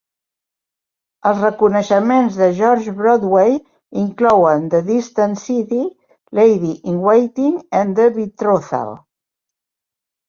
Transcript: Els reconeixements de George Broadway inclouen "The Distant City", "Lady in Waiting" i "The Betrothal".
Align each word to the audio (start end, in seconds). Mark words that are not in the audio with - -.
Els 1.31 1.41
reconeixements 1.43 2.39
de 2.39 2.47
George 2.59 2.93
Broadway 3.03 3.53
inclouen 4.05 4.65
"The 4.73 4.81
Distant 4.89 5.35
City", 5.45 5.85
"Lady 6.41 6.73
in 6.95 6.99
Waiting" 7.11 7.57
i 7.83 7.87
"The 8.01 8.11
Betrothal". 8.21 8.95